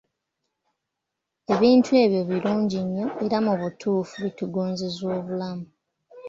[1.53, 5.65] Ebintu ebyo birungi nnyo era mu butuufu bitungozeza obulamu.